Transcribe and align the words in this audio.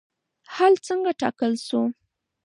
حل 0.53 0.73
څنګه 0.87 1.11
ټاکل 1.21 1.51
شو؟ 1.67 1.81